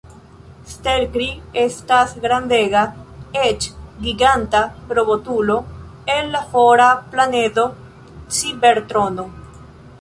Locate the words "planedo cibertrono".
7.15-9.31